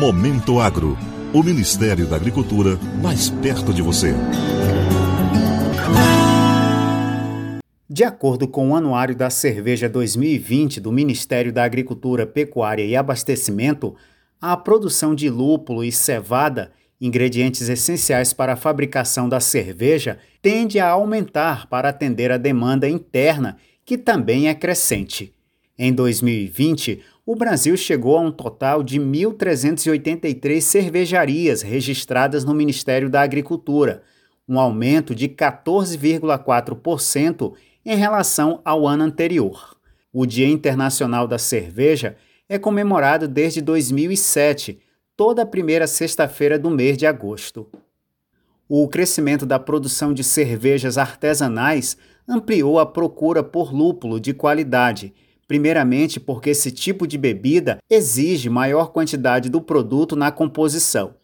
Momento 0.00 0.58
Agro. 0.58 0.96
O 1.30 1.42
Ministério 1.42 2.06
da 2.06 2.16
Agricultura 2.16 2.78
mais 3.02 3.28
perto 3.28 3.70
de 3.70 3.82
você. 3.82 4.14
De 7.86 8.02
acordo 8.02 8.48
com 8.48 8.70
o 8.70 8.74
Anuário 8.74 9.14
da 9.14 9.28
Cerveja 9.28 9.90
2020 9.90 10.80
do 10.80 10.90
Ministério 10.90 11.52
da 11.52 11.64
Agricultura, 11.64 12.26
Pecuária 12.26 12.82
e 12.82 12.96
Abastecimento, 12.96 13.94
a 14.40 14.56
produção 14.56 15.14
de 15.14 15.28
lúpulo 15.28 15.84
e 15.84 15.92
cevada, 15.92 16.72
ingredientes 16.98 17.68
essenciais 17.68 18.32
para 18.32 18.54
a 18.54 18.56
fabricação 18.56 19.28
da 19.28 19.38
cerveja, 19.38 20.18
tende 20.40 20.80
a 20.80 20.88
aumentar 20.88 21.66
para 21.66 21.90
atender 21.90 22.32
a 22.32 22.38
demanda 22.38 22.88
interna, 22.88 23.58
que 23.84 23.98
também 23.98 24.48
é 24.48 24.54
crescente. 24.54 25.34
Em 25.82 25.94
2020, 25.94 27.00
o 27.24 27.34
Brasil 27.34 27.74
chegou 27.74 28.18
a 28.18 28.20
um 28.20 28.30
total 28.30 28.82
de 28.82 29.00
1.383 29.00 30.60
cervejarias 30.60 31.62
registradas 31.62 32.44
no 32.44 32.52
Ministério 32.52 33.08
da 33.08 33.22
Agricultura, 33.22 34.02
um 34.46 34.60
aumento 34.60 35.14
de 35.14 35.26
14,4% 35.26 37.54
em 37.82 37.96
relação 37.96 38.60
ao 38.62 38.86
ano 38.86 39.04
anterior. 39.04 39.74
O 40.12 40.26
Dia 40.26 40.46
Internacional 40.46 41.26
da 41.26 41.38
Cerveja 41.38 42.14
é 42.46 42.58
comemorado 42.58 43.26
desde 43.26 43.62
2007, 43.62 44.78
toda 45.16 45.44
a 45.44 45.46
primeira 45.46 45.86
sexta-feira 45.86 46.58
do 46.58 46.68
mês 46.68 46.98
de 46.98 47.06
agosto. 47.06 47.66
O 48.68 48.86
crescimento 48.86 49.46
da 49.46 49.58
produção 49.58 50.12
de 50.12 50.24
cervejas 50.24 50.98
artesanais 50.98 51.96
ampliou 52.28 52.78
a 52.78 52.84
procura 52.84 53.42
por 53.42 53.74
lúpulo 53.74 54.20
de 54.20 54.34
qualidade 54.34 55.14
primeiramente 55.50 56.20
porque 56.20 56.50
esse 56.50 56.70
tipo 56.70 57.08
de 57.08 57.18
bebida 57.18 57.78
exige 57.90 58.48
maior 58.48 58.92
quantidade 58.92 59.50
do 59.50 59.60
produto 59.60 60.14
na 60.14 60.30
composição. 60.30 61.14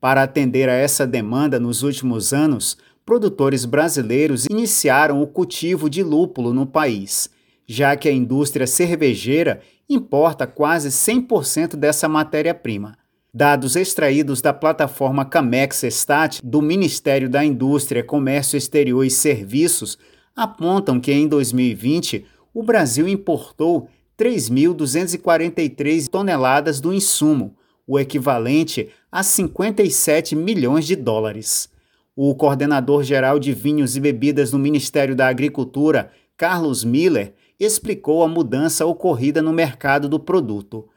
Para 0.00 0.24
atender 0.24 0.68
a 0.68 0.72
essa 0.72 1.06
demanda 1.06 1.60
nos 1.60 1.84
últimos 1.84 2.32
anos, 2.32 2.76
produtores 3.06 3.64
brasileiros 3.64 4.46
iniciaram 4.46 5.22
o 5.22 5.26
cultivo 5.28 5.88
de 5.88 6.02
lúpulo 6.02 6.52
no 6.52 6.66
país, 6.66 7.30
já 7.64 7.94
que 7.94 8.08
a 8.08 8.12
indústria 8.12 8.66
cervejeira 8.66 9.60
importa 9.88 10.48
quase 10.48 10.88
100% 10.88 11.76
dessa 11.76 12.08
matéria-prima. 12.08 12.98
Dados 13.32 13.76
extraídos 13.76 14.42
da 14.42 14.52
plataforma 14.52 15.24
Camex 15.24 15.84
Stat 15.84 16.40
do 16.42 16.60
Ministério 16.60 17.30
da 17.30 17.44
Indústria, 17.44 18.02
Comércio 18.02 18.56
Exterior 18.56 19.04
e 19.04 19.10
Serviços 19.10 19.96
apontam 20.34 20.98
que 20.98 21.12
em 21.12 21.28
2020 21.28 22.26
o 22.52 22.62
Brasil 22.62 23.08
importou 23.08 23.88
3.243 24.18 26.08
toneladas 26.08 26.80
do 26.80 26.92
insumo, 26.92 27.54
o 27.86 27.98
equivalente 27.98 28.90
a 29.10 29.22
57 29.22 30.36
milhões 30.36 30.86
de 30.86 30.94
dólares. 30.94 31.68
O 32.14 32.34
coordenador 32.34 33.02
geral 33.02 33.38
de 33.38 33.52
vinhos 33.52 33.96
e 33.96 34.00
bebidas 34.00 34.50
do 34.50 34.58
Ministério 34.58 35.16
da 35.16 35.28
Agricultura, 35.28 36.10
Carlos 36.36 36.84
Miller, 36.84 37.34
explicou 37.58 38.22
a 38.22 38.28
mudança 38.28 38.84
ocorrida 38.84 39.40
no 39.40 39.52
mercado 39.52 40.08
do 40.08 40.18
produto. 40.18 40.88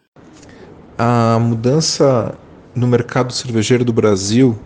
A 0.97 1.39
mudança 1.39 2.37
no 2.75 2.87
mercado 2.87 3.31
cervejeiro 3.31 3.85
do 3.85 3.93
Brasil 3.93 4.57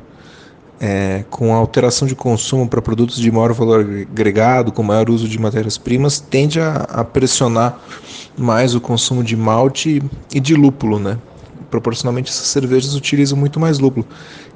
é, 0.79 1.23
com 1.29 1.53
a 1.53 1.57
alteração 1.57 2.07
de 2.07 2.15
consumo 2.15 2.67
para 2.67 2.81
produtos 2.81 3.17
de 3.17 3.31
maior 3.31 3.53
valor 3.53 3.81
agregado, 3.81 4.71
com 4.71 4.83
maior 4.83 5.09
uso 5.09 5.27
de 5.27 5.39
matérias-primas, 5.39 6.19
tende 6.19 6.59
a, 6.59 6.85
a, 6.89 7.03
pressionar 7.03 7.79
mais 8.37 8.75
o 8.75 8.81
consumo 8.81 9.23
de 9.23 9.35
malte 9.35 10.01
e 10.33 10.39
de 10.39 10.53
lúpulo, 10.55 10.99
né? 10.99 11.17
Proporcionalmente, 11.71 12.31
essas 12.31 12.47
cervejas 12.47 12.95
utilizam 12.95 13.37
muito 13.37 13.59
mais 13.59 13.79
lúpulo. 13.79 14.05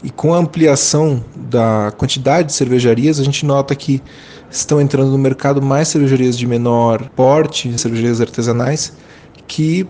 E 0.03 0.09
com 0.09 0.33
a 0.33 0.37
ampliação 0.37 1.23
da 1.35 1.91
quantidade 1.97 2.47
de 2.47 2.53
cervejarias, 2.53 3.19
a 3.19 3.23
gente 3.23 3.45
nota 3.45 3.75
que 3.75 4.01
estão 4.49 4.79
entrando 4.79 5.11
no 5.11 5.17
mercado 5.17 5.61
mais 5.61 5.87
cervejarias 5.87 6.37
de 6.37 6.45
menor 6.47 7.09
porte, 7.15 7.77
cervejarias 7.77 8.21
artesanais, 8.21 8.93
que 9.47 9.87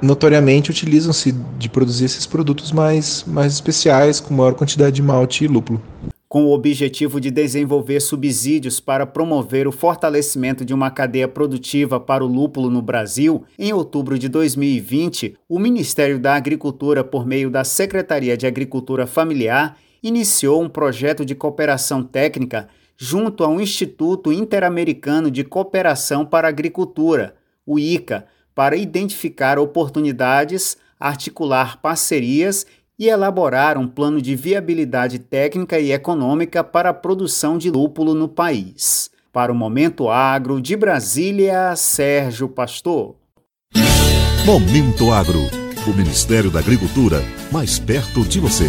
notoriamente 0.00 0.70
utilizam-se 0.70 1.32
de 1.32 1.68
produzir 1.68 2.04
esses 2.04 2.26
produtos 2.26 2.72
mais, 2.72 3.24
mais 3.26 3.52
especiais, 3.52 4.20
com 4.20 4.34
maior 4.34 4.54
quantidade 4.54 4.96
de 4.96 5.02
malte 5.02 5.44
e 5.44 5.48
lúpulo. 5.48 5.82
Com 6.28 6.44
o 6.44 6.52
objetivo 6.52 7.20
de 7.20 7.30
desenvolver 7.30 8.00
subsídios 8.00 8.80
para 8.80 9.06
promover 9.06 9.66
o 9.66 9.72
fortalecimento 9.72 10.62
de 10.62 10.74
uma 10.74 10.90
cadeia 10.90 11.26
produtiva 11.26 11.98
para 11.98 12.22
o 12.22 12.28
lúpulo 12.28 12.68
no 12.68 12.82
Brasil, 12.82 13.44
em 13.58 13.72
outubro 13.72 14.18
de 14.18 14.28
2020, 14.28 15.36
o 15.48 15.58
Ministério 15.58 16.18
da 16.18 16.34
Agricultura, 16.34 17.02
por 17.02 17.26
meio 17.26 17.50
da 17.50 17.64
Secretaria 17.64 18.36
de 18.36 18.46
Agricultura 18.46 19.06
Familiar, 19.06 19.78
iniciou 20.02 20.62
um 20.62 20.68
projeto 20.68 21.24
de 21.24 21.34
cooperação 21.34 22.02
técnica 22.02 22.68
junto 22.94 23.42
ao 23.42 23.60
Instituto 23.60 24.32
Interamericano 24.32 25.30
de 25.30 25.44
Cooperação 25.44 26.26
para 26.26 26.46
a 26.46 26.50
Agricultura, 26.50 27.36
o 27.64 27.78
ICA, 27.78 28.26
para 28.58 28.74
identificar 28.74 29.56
oportunidades, 29.56 30.76
articular 30.98 31.80
parcerias 31.80 32.66
e 32.98 33.06
elaborar 33.06 33.78
um 33.78 33.86
plano 33.86 34.20
de 34.20 34.34
viabilidade 34.34 35.20
técnica 35.20 35.78
e 35.78 35.92
econômica 35.92 36.64
para 36.64 36.90
a 36.90 36.92
produção 36.92 37.56
de 37.56 37.70
lúpulo 37.70 38.14
no 38.14 38.26
país. 38.26 39.12
Para 39.32 39.52
o 39.52 39.54
Momento 39.54 40.10
Agro 40.10 40.60
de 40.60 40.74
Brasília, 40.74 41.76
Sérgio 41.76 42.48
Pastor. 42.48 43.14
Momento 44.44 45.12
Agro, 45.12 45.42
o 45.86 45.90
Ministério 45.96 46.50
da 46.50 46.58
Agricultura 46.58 47.22
mais 47.52 47.78
perto 47.78 48.24
de 48.24 48.40
você. 48.40 48.68